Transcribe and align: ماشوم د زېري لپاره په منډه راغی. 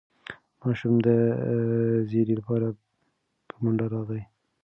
ماشوم 0.61 0.93
د 1.05 1.07
زېري 2.09 2.33
لپاره 2.39 2.67
په 3.47 3.55
منډه 3.61 3.85
راغی. 3.93 4.21